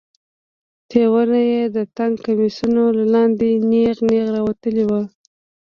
تيونه 0.89 1.39
يې 1.51 1.63
د 1.75 1.77
تنګو 1.95 2.23
کميسونو 2.25 2.83
له 2.97 3.05
لاندې 3.13 3.49
نېغ 3.69 3.97
نېغ 4.09 4.25
راوتلي 4.35 4.83
وو. 4.89 5.01